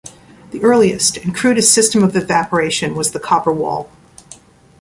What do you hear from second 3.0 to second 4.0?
the copper wall.